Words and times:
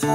Bueno, 0.00 0.12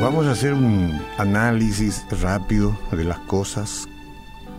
vamos 0.00 0.26
a 0.26 0.30
hacer 0.30 0.54
un 0.54 1.00
análisis 1.18 2.06
rápido 2.22 2.78
de 2.92 3.02
las 3.02 3.18
cosas 3.20 3.88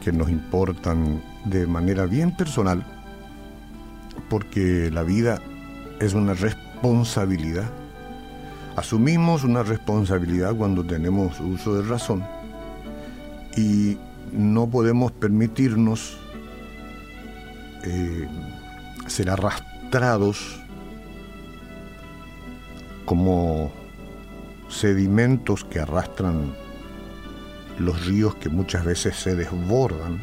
que 0.04 0.12
nos 0.12 0.30
importan 0.30 1.22
de 1.46 1.66
manera 1.66 2.06
bien 2.08 2.36
personal, 2.36 2.86
porque 4.30 4.92
la 4.92 5.04
vida 5.04 5.40
es 6.02 6.14
una 6.14 6.34
responsabilidad. 6.34 7.72
Asumimos 8.76 9.46
una 9.46 9.64
responsabilidad 9.64 10.54
cuando 10.56 10.86
tenemos 10.86 11.40
uso 11.40 11.76
de 11.76 11.88
razón 11.88 12.26
y 13.56 13.98
no 14.34 14.68
podemos 14.68 15.14
permitirnos 15.14 16.21
eh, 17.84 18.28
ser 19.08 19.30
arrastrados 19.30 20.62
como 23.06 23.72
sedimentos 24.70 25.66
que 25.66 25.80
arrastran 25.80 26.54
los 27.78 28.06
ríos 28.06 28.36
que 28.36 28.50
muchas 28.50 28.86
veces 28.86 29.16
se 29.16 29.36
desbordan, 29.36 30.22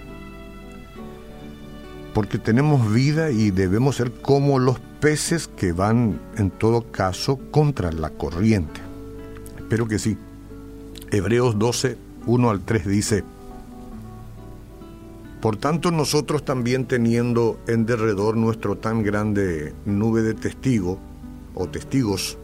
porque 2.15 2.39
tenemos 2.39 2.93
vida 2.93 3.31
y 3.31 3.51
debemos 3.51 3.97
ser 3.97 4.13
como 4.13 4.59
los 4.59 4.79
peces 5.01 5.49
que 5.49 5.73
van 5.73 6.21
en 6.37 6.51
todo 6.51 6.91
caso 6.91 7.39
contra 7.51 7.93
la 7.93 8.11
corriente. 8.11 8.81
Espero 9.59 9.87
que 9.87 9.99
sí. 9.99 10.17
Hebreos 11.11 11.59
12, 11.59 11.97
1 12.27 12.51
al 12.51 12.61
3 12.61 12.87
dice, 12.87 13.25
por 15.41 15.57
tanto 15.57 15.91
nosotros 15.91 16.45
también 16.45 16.87
teniendo 16.87 17.61
en 17.67 17.87
derredor 17.87 18.37
nuestro 18.37 18.77
tan 18.77 19.03
grande 19.03 19.75
nube 19.85 20.23
de 20.23 20.35
testigos 20.35 20.99
o 21.55 21.69
testigos, 21.69 22.39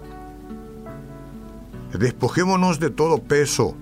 despojémonos 1.92 2.80
de 2.80 2.90
todo 2.90 3.22
peso 3.22 3.74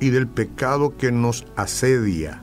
y 0.00 0.10
del 0.10 0.28
pecado 0.28 0.96
que 0.96 1.10
nos 1.10 1.46
asedia 1.56 2.42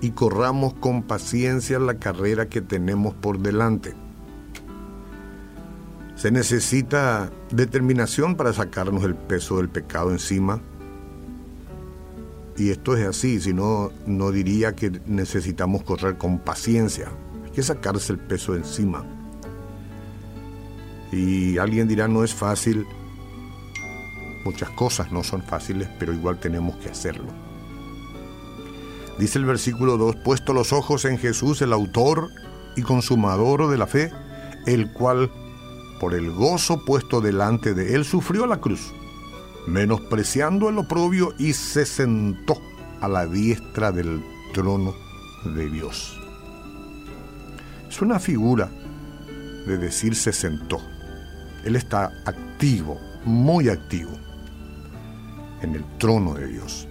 y 0.00 0.10
corramos 0.10 0.74
con 0.74 1.02
paciencia 1.02 1.78
la 1.78 1.94
carrera 1.94 2.48
que 2.48 2.60
tenemos 2.60 3.14
por 3.14 3.38
delante. 3.38 3.94
Se 6.16 6.32
necesita 6.32 7.30
determinación 7.50 8.34
para 8.36 8.52
sacarnos 8.52 9.04
el 9.04 9.14
peso 9.14 9.58
del 9.58 9.68
pecado 9.68 10.10
encima. 10.10 10.60
Y 12.58 12.70
esto 12.70 12.96
es 12.96 13.06
así, 13.06 13.40
si 13.40 13.54
no, 13.54 13.92
no 14.04 14.32
diría 14.32 14.74
que 14.74 15.00
necesitamos 15.06 15.84
correr 15.84 16.18
con 16.18 16.40
paciencia. 16.40 17.08
Hay 17.44 17.52
que 17.52 17.62
sacarse 17.62 18.12
el 18.12 18.18
peso 18.18 18.56
encima. 18.56 19.04
Y 21.12 21.56
alguien 21.58 21.86
dirá, 21.86 22.08
no 22.08 22.24
es 22.24 22.34
fácil. 22.34 22.84
Muchas 24.44 24.70
cosas 24.70 25.12
no 25.12 25.22
son 25.22 25.42
fáciles, 25.42 25.88
pero 26.00 26.12
igual 26.12 26.40
tenemos 26.40 26.76
que 26.78 26.88
hacerlo. 26.88 27.32
Dice 29.20 29.38
el 29.38 29.44
versículo 29.44 29.96
2, 29.96 30.16
puesto 30.24 30.52
los 30.52 30.72
ojos 30.72 31.04
en 31.04 31.16
Jesús, 31.16 31.62
el 31.62 31.72
autor 31.72 32.28
y 32.76 32.82
consumador 32.82 33.68
de 33.68 33.78
la 33.78 33.86
fe, 33.86 34.12
el 34.66 34.92
cual, 34.92 35.30
por 36.00 36.12
el 36.14 36.32
gozo 36.32 36.84
puesto 36.84 37.20
delante 37.20 37.74
de 37.74 37.94
él, 37.94 38.04
sufrió 38.04 38.46
la 38.46 38.60
cruz, 38.60 38.92
menospreciando 39.68 40.68
el 40.68 40.78
oprobio 40.78 41.34
y 41.38 41.52
se 41.52 41.84
sentó 41.84 42.60
a 43.00 43.08
la 43.08 43.26
diestra 43.26 43.92
del 43.92 44.22
trono 44.52 44.94
de 45.44 45.68
Dios. 45.70 46.18
Es 47.88 48.00
una 48.00 48.18
figura 48.18 48.70
de 49.66 49.78
decir 49.78 50.14
se 50.14 50.32
sentó. 50.32 50.80
Él 51.64 51.76
está 51.76 52.10
activo, 52.24 52.98
muy 53.24 53.68
activo, 53.68 54.12
en 55.60 55.74
el 55.74 55.84
trono 55.98 56.34
de 56.34 56.46
Dios. 56.46 56.88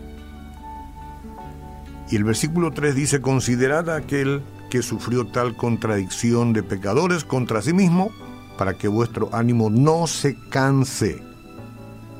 Y 2.09 2.15
el 2.15 2.23
versículo 2.23 2.71
3 2.71 2.95
dice, 2.95 3.21
considerad 3.21 3.89
a 3.89 3.97
aquel 3.97 4.43
que 4.69 4.81
sufrió 4.81 5.27
tal 5.27 5.55
contradicción 5.55 6.53
de 6.53 6.63
pecadores 6.63 7.25
contra 7.25 7.61
sí 7.61 7.73
mismo, 7.73 8.11
para 8.57 8.77
que 8.77 8.87
vuestro 8.87 9.29
ánimo 9.33 9.69
no 9.69 10.07
se 10.07 10.37
canse. 10.49 11.21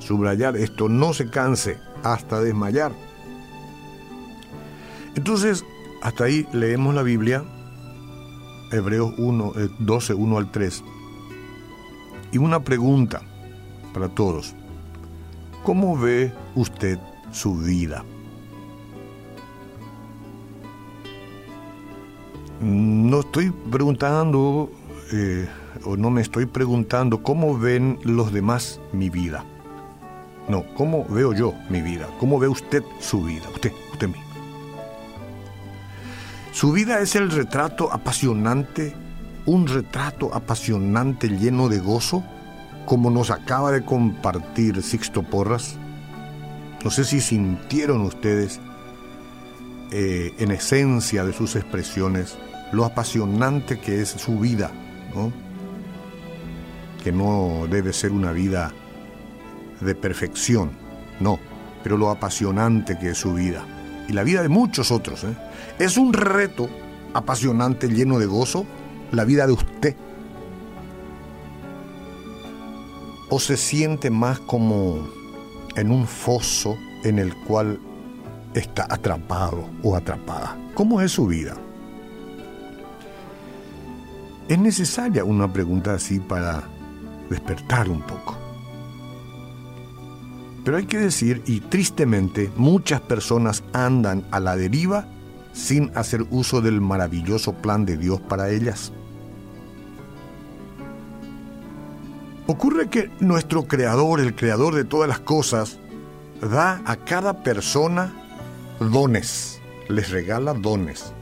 Subrayar 0.07 0.55
esto, 0.55 0.87
no 0.87 1.13
se 1.13 1.29
canse 1.29 1.77
hasta 2.01 2.39
desmayar. 2.39 2.93
Entonces, 5.15 5.65
hasta 6.01 6.23
ahí 6.23 6.47
leemos 6.53 6.95
la 6.95 7.03
Biblia, 7.03 7.43
Hebreos 8.71 9.13
1, 9.17 9.51
12, 9.79 10.13
1 10.13 10.37
al 10.37 10.49
3. 10.49 10.81
Y 12.31 12.37
una 12.37 12.61
pregunta 12.61 13.21
para 13.93 14.07
todos. 14.07 14.55
¿Cómo 15.65 15.97
ve 15.97 16.31
usted 16.55 16.97
su 17.33 17.57
vida? 17.57 18.05
No 22.61 23.19
estoy 23.19 23.51
preguntando, 23.69 24.71
eh, 25.11 25.49
o 25.83 25.97
no 25.97 26.09
me 26.11 26.21
estoy 26.21 26.45
preguntando 26.45 27.21
cómo 27.21 27.59
ven 27.59 27.99
los 28.03 28.31
demás 28.31 28.79
mi 28.93 29.09
vida. 29.09 29.43
No, 30.47 30.65
¿cómo 30.75 31.05
veo 31.05 31.33
yo 31.33 31.53
mi 31.69 31.81
vida? 31.81 32.07
¿Cómo 32.19 32.39
ve 32.39 32.47
usted 32.47 32.83
su 32.99 33.23
vida? 33.23 33.43
Usted, 33.53 33.71
usted 33.91 34.07
mismo. 34.07 34.23
Su 36.53 36.71
vida 36.71 36.99
es 37.01 37.15
el 37.15 37.29
retrato 37.29 37.91
apasionante, 37.91 38.95
un 39.45 39.67
retrato 39.67 40.33
apasionante 40.33 41.27
lleno 41.27 41.69
de 41.69 41.79
gozo, 41.79 42.23
como 42.85 43.11
nos 43.11 43.29
acaba 43.29 43.71
de 43.71 43.83
compartir 43.83 44.81
Sixto 44.81 45.21
Porras. 45.21 45.75
No 46.83 46.89
sé 46.89 47.03
si 47.03 47.19
sintieron 47.19 48.01
ustedes 48.01 48.59
eh, 49.91 50.33
en 50.39 50.51
esencia 50.51 51.25
de 51.25 51.33
sus 51.33 51.55
expresiones 51.55 52.37
lo 52.71 52.85
apasionante 52.85 53.79
que 53.79 54.01
es 54.01 54.09
su 54.09 54.39
vida, 54.39 54.71
¿no? 55.13 55.31
que 57.03 57.11
no 57.11 57.67
debe 57.69 57.93
ser 57.93 58.11
una 58.11 58.31
vida 58.31 58.73
de 59.81 59.95
perfección, 59.95 60.71
no, 61.19 61.39
pero 61.83 61.97
lo 61.97 62.09
apasionante 62.09 62.97
que 62.97 63.09
es 63.09 63.17
su 63.17 63.33
vida 63.33 63.65
y 64.07 64.13
la 64.13 64.23
vida 64.23 64.41
de 64.41 64.49
muchos 64.49 64.91
otros. 64.91 65.23
¿eh? 65.23 65.35
Es 65.79 65.97
un 65.97 66.13
reto 66.13 66.69
apasionante, 67.13 67.87
lleno 67.87 68.19
de 68.19 68.25
gozo, 68.25 68.65
la 69.11 69.23
vida 69.25 69.45
de 69.45 69.53
usted. 69.53 69.95
¿O 73.29 73.39
se 73.39 73.57
siente 73.57 74.09
más 74.09 74.39
como 74.39 75.07
en 75.75 75.91
un 75.91 76.07
foso 76.07 76.77
en 77.03 77.19
el 77.19 77.35
cual 77.43 77.79
está 78.53 78.87
atrapado 78.89 79.69
o 79.83 79.95
atrapada? 79.95 80.57
¿Cómo 80.73 81.01
es 81.01 81.11
su 81.11 81.27
vida? 81.27 81.55
Es 84.47 84.57
necesaria 84.57 85.25
una 85.25 85.51
pregunta 85.51 85.93
así 85.93 86.21
para 86.21 86.63
despertar 87.29 87.89
un 87.89 88.01
poco. 88.01 88.46
Pero 90.67 90.79
hay 90.79 90.85
que 90.85 90.99
decir, 90.99 91.41
y 91.45 91.61
tristemente, 91.61 92.51
muchas 92.57 92.99
personas 92.99 93.63
andan 93.71 94.27
a 94.31 94.41
la 94.41 94.57
deriva 94.57 95.07
sin 95.53 95.93
hacer 95.95 96.25
uso 96.29 96.59
del 96.59 96.81
maravilloso 96.81 97.53
plan 97.53 97.85
de 97.85 97.95
Dios 97.95 98.19
para 98.19 98.49
ellas. 98.49 98.91
Ocurre 102.47 102.89
que 102.89 103.09
nuestro 103.21 103.65
Creador, 103.65 104.19
el 104.19 104.35
Creador 104.35 104.75
de 104.75 104.83
todas 104.83 105.07
las 105.07 105.21
cosas, 105.21 105.79
da 106.41 106.81
a 106.83 106.97
cada 106.97 107.43
persona 107.43 108.13
dones, 108.81 109.61
les 109.87 110.09
regala 110.09 110.53
dones. 110.53 111.13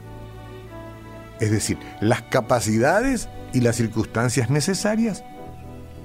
Es 1.38 1.52
decir, 1.52 1.78
las 2.00 2.22
capacidades 2.22 3.28
y 3.52 3.60
las 3.60 3.76
circunstancias 3.76 4.50
necesarias 4.50 5.22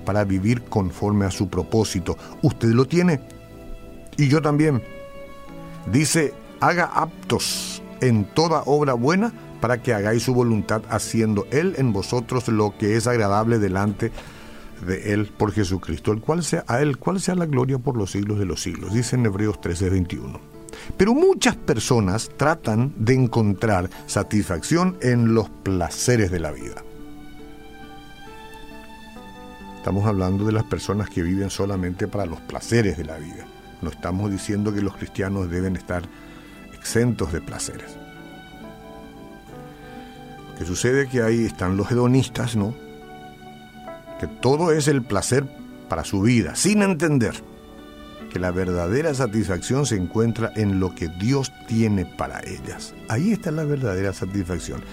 para 0.06 0.24
vivir 0.24 0.64
conforme 0.64 1.26
a 1.26 1.32
su 1.32 1.50
propósito. 1.50 2.18
Usted 2.42 2.70
lo 2.70 2.86
tiene 2.86 3.20
y 4.18 4.28
yo 4.28 4.42
también. 4.42 4.82
Dice, 5.92 6.34
haga 6.60 6.86
aptos 6.86 7.82
en 8.02 8.26
toda 8.26 8.64
obra 8.66 8.94
buena 8.94 9.34
para 9.62 9.82
que 9.82 9.94
hagáis 9.94 10.24
su 10.24 10.34
voluntad 10.34 10.82
haciendo 10.90 11.48
Él 11.52 11.76
en 11.78 11.94
vosotros 11.94 12.48
lo 12.48 12.76
que 12.78 12.98
es 12.98 13.08
agradable 13.08 13.60
delante 13.60 14.12
de 14.86 15.14
Él 15.14 15.32
por 15.38 15.52
Jesucristo, 15.52 16.12
el 16.12 16.22
cual 16.22 16.44
sea 16.44 16.64
a 16.68 16.82
Él, 16.82 16.98
cual 16.98 17.22
sea 17.22 17.36
la 17.36 17.46
gloria 17.46 17.78
por 17.78 17.96
los 17.96 18.12
siglos 18.12 18.40
de 18.40 18.46
los 18.46 18.62
siglos, 18.62 18.94
dice 18.94 19.16
en 19.16 19.26
Hebreos 19.26 19.62
13:21. 19.62 20.40
Pero 20.98 21.14
muchas 21.14 21.56
personas 21.56 22.32
tratan 22.38 22.94
de 22.98 23.14
encontrar 23.14 23.90
satisfacción 24.08 24.98
en 25.02 25.34
los 25.36 25.50
placeres 25.50 26.32
de 26.32 26.40
la 26.40 26.52
vida. 26.52 26.84
Estamos 29.82 30.06
hablando 30.06 30.46
de 30.46 30.52
las 30.52 30.64
personas 30.64 31.10
que 31.10 31.24
viven 31.24 31.50
solamente 31.50 32.08
para 32.08 32.28
los 32.28 32.40
placeres 32.40 32.98
de 32.98 33.04
la 33.04 33.18
vida. 33.18 33.48
No 33.82 33.90
estamos 33.90 34.30
diciendo 34.30 34.72
que 34.72 34.80
los 34.80 34.96
cristianos 34.96 35.50
deben 35.50 35.76
estar 35.76 36.04
exentos 36.72 37.34
de 37.34 37.42
placeres. 37.42 37.98
que 40.56 40.68
sucede 40.68 41.08
que 41.08 41.24
ahí 41.24 41.46
están 41.46 41.78
los 41.78 41.90
hedonistas, 41.90 42.56
¿no? 42.56 42.76
Que 44.20 44.28
todo 44.28 44.72
es 44.72 44.88
el 44.88 45.02
placer 45.02 45.48
para 45.90 46.04
su 46.04 46.22
vida, 46.22 46.54
sin 46.54 46.84
entender 46.84 47.34
que 48.32 48.38
la 48.38 48.52
verdadera 48.52 49.16
satisfacción 49.16 49.88
se 49.88 49.96
encuentra 49.96 50.52
en 50.56 50.80
lo 50.80 50.94
que 50.94 51.08
Dios 51.08 51.52
tiene 51.68 52.06
para 52.06 52.42
ellas. 52.42 52.94
Ahí 53.10 53.32
está 53.32 53.50
la 53.50 53.64
verdadera 53.64 54.14
satisfacción. 54.14 54.84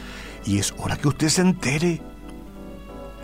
Y 0.46 0.56
es 0.56 0.72
hora 0.78 0.96
que 0.96 1.08
usted 1.08 1.28
se 1.28 1.42
entere. 1.42 2.00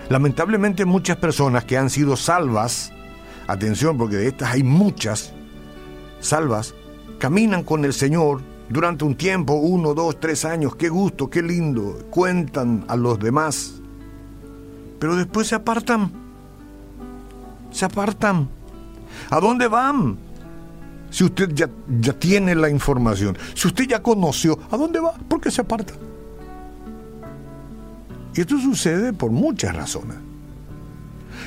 Lamentablemente 0.09 0.85
muchas 0.85 1.17
personas 1.17 1.65
que 1.65 1.79
han 1.79 1.91
sido 1.91 2.17
salvas, 2.17 2.93
atención 3.47 3.97
porque 3.97 4.17
de 4.17 4.29
estas 4.29 4.53
hay 4.53 4.62
muchas, 4.62 5.33
salvas, 6.21 6.75
caminan 7.19 7.62
con 7.62 7.85
el 7.85 7.93
Señor 7.93 8.43
durante 8.69 9.05
un 9.05 9.15
tiempo, 9.15 9.55
uno, 9.55 9.95
dos, 9.95 10.21
tres 10.21 10.45
años, 10.45 10.77
qué 10.77 10.89
gusto, 10.89 11.31
qué 11.31 11.43
lindo, 11.43 12.06
cuentan 12.11 12.85
a 12.89 12.97
los 12.97 13.19
demás, 13.19 13.81
pero 14.99 15.17
después 15.17 15.49
se 15.49 15.55
apartan, 15.55 16.12
se 17.71 17.85
apartan 17.85 18.49
¿A 19.31 19.41
dónde 19.41 19.69
van? 19.69 20.17
Si 21.11 21.25
usted 21.25 21.50
ya, 21.55 21.69
tiene 22.15 22.55
la 22.55 22.69
información, 22.69 23.39
si 23.55 23.69
usted 23.69 23.87
ya 23.87 24.03
conoció, 24.03 24.59
¿a 24.71 24.77
dónde 24.77 24.99
va? 24.99 25.12
¿Por 25.12 25.41
qué 25.41 25.50
se 25.50 25.61
aparta? 25.61 25.95
Y 28.35 28.41
esto 28.41 28.59
sucede 28.59 29.13
por 29.13 29.31
muchas 29.31 29.75
razones. 29.75 30.17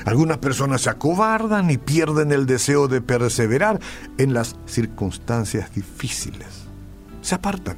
Algunas 0.05 0.37
personas 0.37 0.81
se 0.81 0.89
acobardan 0.89 1.69
y 1.69 1.77
pierden 1.77 2.31
el 2.31 2.45
deseo 2.45 2.87
de 2.87 3.01
perseverar 3.01 3.79
en 4.17 4.33
las 4.33 4.55
circunstancias 4.65 5.73
difíciles. 5.73 6.47
Se 7.21 7.35
apartan. 7.35 7.77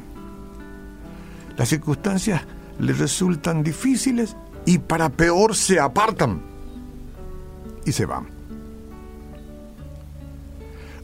Las 1.57 1.69
circunstancias 1.69 2.43
les 2.77 2.97
resultan 2.99 3.63
difíciles 3.63 4.35
y 4.65 4.77
para 4.77 5.09
peor 5.09 5.55
se 5.55 5.79
apartan 5.79 6.41
y 7.85 7.91
se 7.91 8.05
van. 8.05 8.27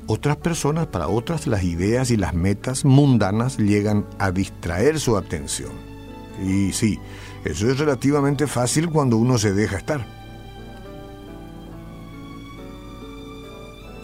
Otras 0.07 0.37
personas, 0.37 0.85
para 0.85 1.07
otras, 1.07 1.47
las 1.47 1.63
ideas 1.63 2.11
y 2.11 2.17
las 2.17 2.35
metas 2.35 2.85
mundanas 2.85 3.57
llegan 3.57 4.05
a 4.19 4.31
distraer 4.31 4.99
su 4.99 5.17
atención. 5.17 5.71
Y 6.43 6.73
sí, 6.73 6.99
eso 7.45 7.69
es 7.69 7.77
relativamente 7.77 8.47
fácil 8.47 8.89
cuando 8.89 9.17
uno 9.17 9.37
se 9.37 9.53
deja 9.53 9.77
estar. 9.77 10.05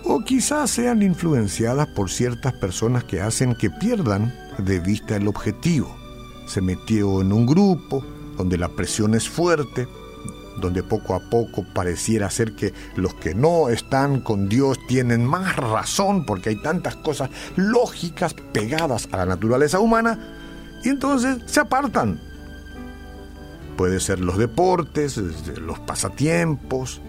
O 0.04 0.24
quizás 0.24 0.70
sean 0.70 1.02
influenciadas 1.02 1.88
por 1.88 2.12
ciertas 2.12 2.54
personas 2.54 3.04
que 3.04 3.20
hacen 3.20 3.56
que 3.56 3.72
pierdan 3.72 4.34
de 4.60 4.80
vista 4.80 5.16
el 5.16 5.28
objetivo. 5.28 5.96
Se 6.46 6.62
metió 6.62 7.22
en 7.22 7.34
un 7.34 7.48
grupo 7.48 8.06
donde 8.38 8.58
la 8.58 8.70
presión 8.70 9.16
es 9.16 9.28
fuerte, 9.28 9.88
donde 10.60 10.84
poco 10.84 11.16
a 11.16 11.30
poco 11.30 11.66
pareciera 11.74 12.30
ser 12.30 12.56
que 12.56 12.74
los 12.96 13.16
que 13.16 13.34
no 13.34 13.70
están 13.70 14.22
con 14.22 14.50
Dios 14.50 14.78
tienen 14.88 15.26
más 15.26 15.56
razón 15.56 16.26
porque 16.26 16.50
hay 16.50 16.62
tantas 16.62 16.96
cosas 16.98 17.32
lógicas 17.56 18.36
pegadas 18.54 19.10
a 19.12 19.18
la 19.18 19.26
naturaleza 19.26 19.80
humana 19.80 20.20
y 20.84 20.90
entonces 20.90 21.38
se 21.48 21.60
apartan. 21.60 22.31
Puede 23.82 24.00
ser 24.00 24.20
los 24.20 24.38
deportes, 24.38 25.18
los 25.18 25.80
pasatiempos 25.80 27.02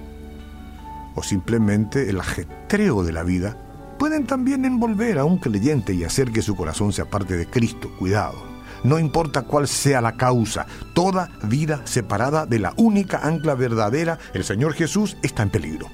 o 1.15 1.23
simplemente 1.23 2.09
el 2.09 2.19
ajetreo 2.19 3.05
de 3.05 3.13
la 3.13 3.25
vida. 3.25 3.59
Pueden 3.99 4.27
también 4.27 4.65
envolver 4.65 5.19
a 5.19 5.27
un 5.27 5.37
creyente 5.37 5.93
y 5.93 6.05
hacer 6.05 6.33
que 6.33 6.41
su 6.41 6.57
corazón 6.57 6.95
se 6.95 7.03
aparte 7.03 7.37
de 7.37 7.47
Cristo. 7.47 7.91
Cuidado. 7.99 8.43
No 8.85 8.99
importa 8.99 9.43
cuál 9.43 9.69
sea 9.69 10.01
la 10.01 10.17
causa, 10.17 10.65
toda 10.95 11.29
vida 11.43 11.83
separada 11.85 12.47
de 12.47 12.59
la 12.59 12.73
única 12.79 13.19
ancla 13.19 13.55
verdadera, 13.55 14.19
el 14.33 14.43
Señor 14.43 14.73
Jesús, 14.73 15.19
está 15.23 15.43
en 15.43 15.51
peligro. 15.51 15.89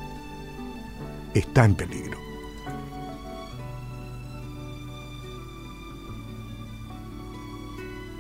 Está 1.35 1.65
en 1.65 1.75
peligro. 1.75 2.19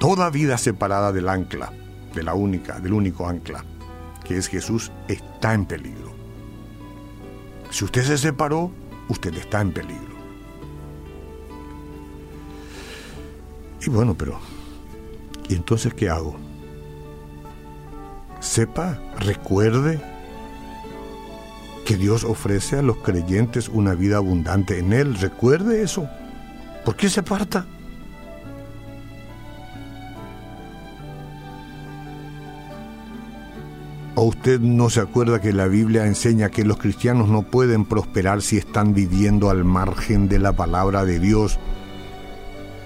Toda 0.00 0.28
vida 0.30 0.58
separada 0.58 1.12
del 1.12 1.28
ancla, 1.28 1.72
de 2.14 2.22
la 2.22 2.34
única, 2.34 2.80
del 2.80 2.92
único 2.92 3.26
ancla, 3.26 3.64
que 4.24 4.36
es 4.36 4.48
Jesús, 4.48 4.90
está 5.08 5.54
en 5.54 5.66
peligro. 5.66 6.12
Si 7.70 7.84
usted 7.84 8.02
se 8.02 8.18
separó, 8.18 8.70
usted 9.08 9.34
está 9.34 9.60
en 9.60 9.72
peligro. 9.72 10.16
Y 13.80 13.90
bueno, 13.90 14.14
pero 14.14 14.38
¿Y 15.48 15.54
entonces 15.54 15.94
qué 15.94 16.10
hago? 16.10 16.36
Sepa, 18.40 19.00
recuerde 19.18 20.00
que 21.86 21.96
Dios 21.96 22.22
ofrece 22.24 22.78
a 22.78 22.82
los 22.82 22.98
creyentes 22.98 23.68
una 23.68 23.94
vida 23.94 24.18
abundante 24.18 24.78
en 24.78 24.92
Él. 24.92 25.14
Recuerde 25.14 25.82
eso. 25.82 26.06
¿Por 26.84 26.96
qué 26.96 27.08
se 27.08 27.20
aparta? 27.20 27.66
¿O 34.20 34.22
usted 34.22 34.58
no 34.58 34.90
se 34.90 34.98
acuerda 34.98 35.40
que 35.40 35.52
la 35.52 35.68
Biblia 35.68 36.04
enseña 36.04 36.50
que 36.50 36.64
los 36.64 36.78
cristianos 36.78 37.28
no 37.28 37.42
pueden 37.42 37.84
prosperar 37.84 38.42
si 38.42 38.56
están 38.58 38.92
viviendo 38.92 39.48
al 39.48 39.62
margen 39.62 40.28
de 40.28 40.40
la 40.40 40.52
palabra 40.52 41.04
de 41.04 41.20
Dios, 41.20 41.60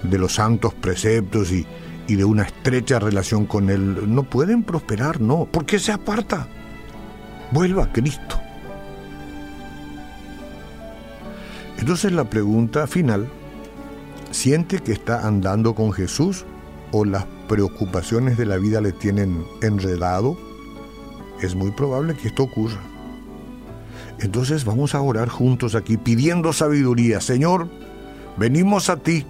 de 0.03 0.19
los 0.19 0.35
santos 0.35 0.75
preceptos 0.75 1.51
y, 1.51 1.65
de 2.07 2.23
una 2.23 2.43
estrecha 2.43 2.99
relación 2.99 3.47
con 3.47 3.71
Él, 3.71 4.13
no 4.13 4.21
pueden 4.21 4.61
prosperar, 4.61 5.21
no. 5.21 5.45
¿Por 5.45 5.65
qué 5.65 5.79
se 5.79 5.91
aparta? 5.91 6.47
Vuelva 7.51 7.85
a 7.85 7.91
Cristo. 7.91 8.39
Entonces 11.79 12.11
la 12.11 12.25
pregunta 12.25 12.85
final, 12.85 13.27
¿siente 14.29 14.81
que 14.81 14.91
está 14.91 15.25
andando 15.25 15.73
con 15.73 15.93
Jesús 15.93 16.45
o 16.91 17.05
las 17.05 17.25
preocupaciones 17.47 18.37
de 18.37 18.45
la 18.45 18.57
vida 18.57 18.81
le 18.81 18.91
tienen 18.91 19.43
enredado? 19.63 20.52
Es 21.43 21.55
muy 21.55 21.71
probable 21.71 22.15
que 22.15 22.29
esto 22.29 22.43
ocurra. 22.43 22.79
Entonces 24.19 24.63
vamos 24.63 24.95
a 24.95 25.01
orar 25.01 25.27
juntos 25.27 25.75
aquí 25.75 25.97
pidiendo 25.97 26.53
sabiduría. 26.53 27.19
Señor, 27.19 27.67
venimos 28.37 28.89
a 28.89 28.95
ti 28.95 29.25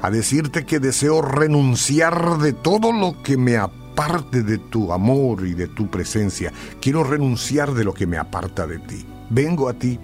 a 0.00 0.10
decirte 0.10 0.64
que 0.64 0.80
deseo 0.80 1.20
renunciar 1.20 2.38
de 2.38 2.54
todo 2.54 2.92
lo 2.92 3.22
que 3.22 3.36
me 3.36 3.58
aparte 3.58 4.42
de 4.42 4.56
tu 4.56 4.90
amor 4.90 5.46
y 5.46 5.52
de 5.52 5.68
tu 5.68 5.90
presencia. 5.90 6.50
Quiero 6.80 7.04
renunciar 7.04 7.74
de 7.74 7.84
lo 7.84 7.92
que 7.92 8.06
me 8.06 8.16
aparta 8.16 8.66
de 8.66 8.78
ti. 8.78 9.04
Vengo 9.28 9.68
a 9.68 9.74
ti, 9.74 9.98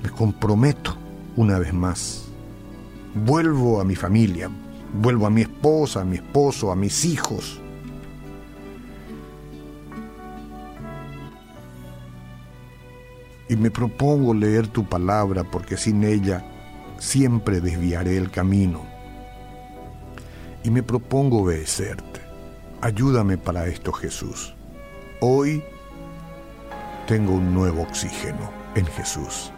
me 0.00 0.10
comprometo 0.10 0.96
una 1.34 1.58
vez 1.58 1.74
más. 1.74 2.28
Vuelvo 3.16 3.80
a 3.80 3.84
mi 3.84 3.96
familia, 3.96 4.48
vuelvo 4.94 5.26
a 5.26 5.30
mi 5.30 5.40
esposa, 5.40 6.02
a 6.02 6.04
mi 6.04 6.16
esposo, 6.16 6.70
a 6.70 6.76
mis 6.76 7.04
hijos. 7.04 7.60
Y 13.48 13.56
me 13.56 13.70
propongo 13.70 14.34
leer 14.34 14.68
tu 14.68 14.84
palabra 14.88 15.44
porque 15.44 15.76
sin 15.76 16.04
ella 16.04 16.44
siempre 16.98 17.60
desviaré 17.60 18.16
el 18.16 18.30
camino. 18.30 18.82
Y 20.62 20.70
me 20.70 20.82
propongo 20.82 21.42
obedecerte. 21.42 22.20
Ayúdame 22.80 23.38
para 23.38 23.66
esto, 23.66 23.92
Jesús. 23.92 24.54
Hoy 25.20 25.62
tengo 27.06 27.32
un 27.32 27.54
nuevo 27.54 27.82
oxígeno 27.82 28.50
en 28.74 28.86
Jesús. 28.86 29.52